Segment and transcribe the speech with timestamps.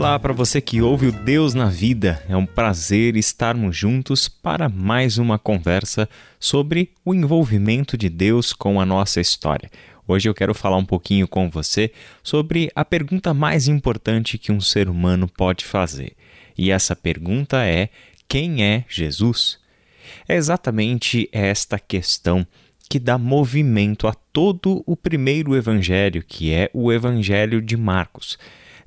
[0.00, 2.24] Olá para você que ouve o Deus na Vida.
[2.26, 6.08] É um prazer estarmos juntos para mais uma conversa
[6.38, 9.70] sobre o envolvimento de Deus com a nossa história.
[10.08, 14.58] Hoje eu quero falar um pouquinho com você sobre a pergunta mais importante que um
[14.58, 16.16] ser humano pode fazer.
[16.56, 17.90] E essa pergunta é:
[18.26, 19.58] quem é Jesus?
[20.26, 22.46] É exatamente esta questão
[22.88, 28.38] que dá movimento a todo o primeiro evangelho, que é o Evangelho de Marcos.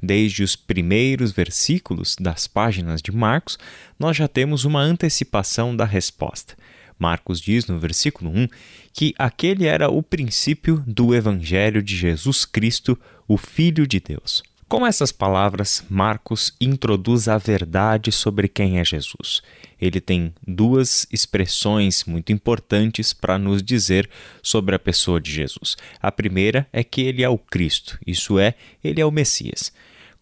[0.05, 3.57] Desde os primeiros versículos das páginas de Marcos,
[3.97, 6.57] nós já temos uma antecipação da resposta.
[6.99, 8.47] Marcos diz no versículo 1
[8.91, 14.43] que aquele era o princípio do Evangelho de Jesus Cristo, o Filho de Deus.
[14.73, 19.43] Com essas palavras, Marcos introduz a verdade sobre quem é Jesus.
[19.79, 24.09] Ele tem duas expressões muito importantes para nos dizer
[24.41, 25.77] sobre a pessoa de Jesus.
[26.01, 29.71] A primeira é que ele é o Cristo, isso é, ele é o Messias.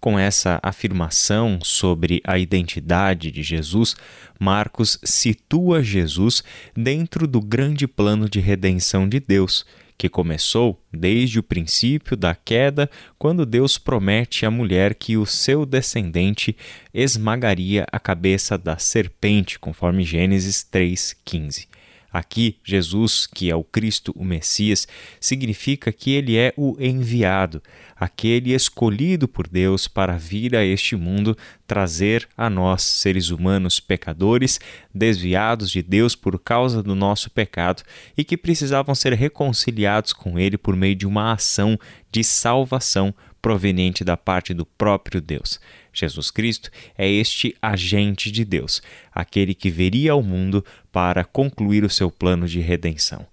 [0.02, 3.96] Com essa afirmação sobre a identidade de Jesus,
[4.38, 6.44] Marcos situa Jesus
[6.76, 9.66] dentro do grande plano de redenção de Deus,
[10.02, 15.64] que começou desde o princípio da queda, quando Deus promete à mulher que o seu
[15.64, 16.58] descendente
[16.92, 21.68] esmagaria a cabeça da serpente, conforme Gênesis 3,15.
[22.12, 24.86] Aqui, Jesus, que é o Cristo, o Messias,
[25.20, 27.64] significa que ele é o enviado,
[27.96, 34.60] aquele escolhido por Deus para vir a este mundo trazer a nós, seres humanos pecadores,
[34.94, 37.82] desviados de Deus por causa do nosso pecado
[38.18, 41.80] e que precisavam ser reconciliados com ele por meio de uma ação
[42.12, 45.60] de salvação proveniente da parte do próprio Deus.
[45.94, 48.82] Jesus Cristo é este agente de Deus,
[49.14, 53.26] aquele que veria ao mundo para concluir o seu plano de redenção.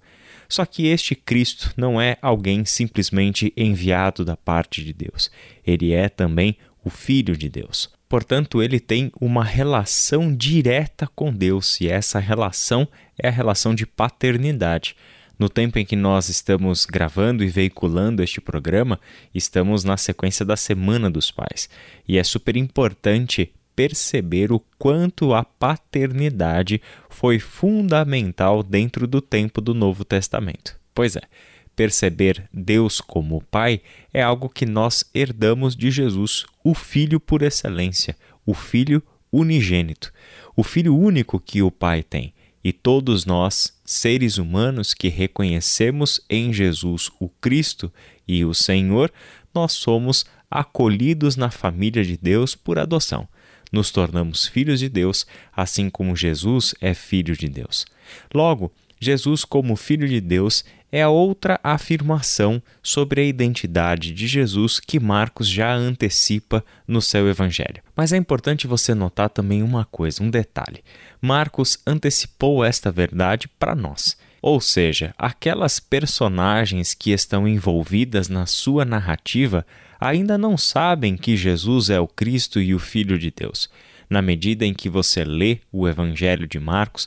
[0.49, 5.31] Só que este Cristo não é alguém simplesmente enviado da parte de Deus.
[5.67, 7.91] Ele é também o Filho de Deus.
[8.09, 13.87] Portanto, ele tem uma relação direta com Deus e essa relação é a relação de
[13.87, 14.97] paternidade.
[15.38, 18.99] No tempo em que nós estamos gravando e veiculando este programa,
[19.32, 21.69] estamos na sequência da Semana dos Pais.
[22.09, 29.72] E é super importante perceber o quanto a paternidade foi fundamental dentro do tempo do
[29.72, 30.76] Novo Testamento.
[30.93, 31.22] Pois é,
[31.76, 33.81] perceber Deus como Pai
[34.12, 39.00] é algo que nós herdamos de Jesus, o Filho por excelência, o Filho
[39.31, 40.12] unigênito,
[40.56, 42.34] o Filho único que o Pai tem.
[42.63, 47.93] E todos nós, seres humanos que reconhecemos em Jesus o Cristo
[48.27, 49.13] e o Senhor,
[49.55, 53.29] nós somos acolhidos na família de Deus por adoção.
[53.71, 57.87] Nos tornamos filhos de Deus, assim como Jesus é filho de Deus.
[58.35, 64.81] Logo, Jesus, como Filho de Deus, é a outra afirmação sobre a identidade de Jesus
[64.81, 67.82] que Marcos já antecipa no seu Evangelho.
[67.94, 70.82] Mas é importante você notar também uma coisa, um detalhe.
[71.21, 74.16] Marcos antecipou esta verdade para nós.
[74.41, 79.66] Ou seja, aquelas personagens que estão envolvidas na sua narrativa
[80.00, 83.69] ainda não sabem que Jesus é o Cristo e o Filho de Deus.
[84.09, 87.06] Na medida em que você lê o Evangelho de Marcos,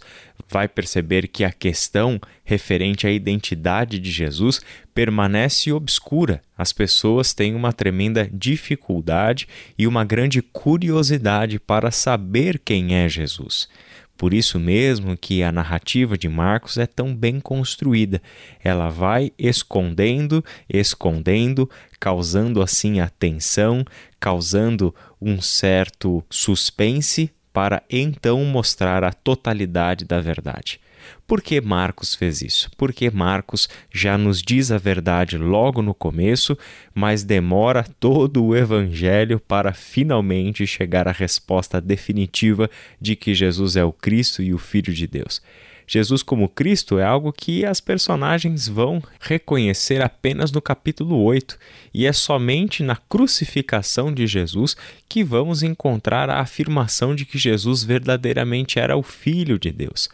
[0.51, 4.59] vai perceber que a questão referente à identidade de Jesus
[4.94, 6.41] permanece obscura.
[6.57, 9.47] As pessoas têm uma tremenda dificuldade
[9.78, 13.69] e uma grande curiosidade para saber quem é Jesus.
[14.17, 18.22] Por isso mesmo que a narrativa de Marcos é tão bem construída.
[18.63, 21.67] Ela vai escondendo, escondendo,
[22.00, 23.84] causando assim a tensão,
[24.19, 30.79] causando um certo suspense para então mostrar a totalidade da verdade.
[31.28, 32.70] Por que Marcos fez isso?
[32.78, 36.58] Porque Marcos já nos diz a verdade logo no começo,
[36.93, 43.84] mas demora todo o evangelho para finalmente chegar à resposta definitiva de que Jesus é
[43.84, 45.41] o Cristo e o Filho de Deus.
[45.87, 51.57] Jesus como Cristo é algo que as personagens vão reconhecer apenas no capítulo 8,
[51.93, 54.75] e é somente na crucificação de Jesus
[55.09, 60.09] que vamos encontrar a afirmação de que Jesus verdadeiramente era o Filho de Deus.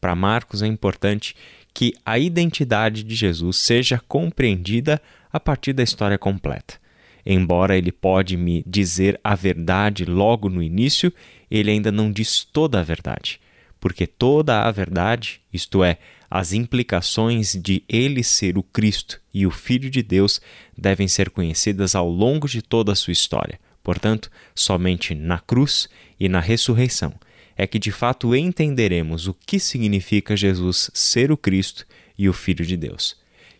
[0.00, 1.36] Para Marcos é importante
[1.72, 5.00] que a identidade de Jesus seja compreendida
[5.32, 6.80] a partir da história completa.
[7.24, 11.12] Embora ele pode me dizer a verdade logo no início,
[11.50, 13.40] ele ainda não diz toda a verdade.
[13.80, 15.98] Porque toda a verdade, isto é,
[16.30, 20.40] as implicações de ele ser o Cristo e o Filho de Deus,
[20.76, 23.58] devem ser conhecidas ao longo de toda a sua história.
[23.82, 25.88] Portanto, somente na cruz
[26.18, 27.14] e na ressurreição
[27.56, 31.86] é que de fato entenderemos o que significa Jesus ser o Cristo
[32.16, 33.16] e o Filho de Deus.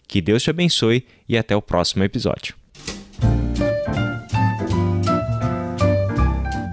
[0.06, 2.55] Que Deus te abençoe e até o próximo episódio.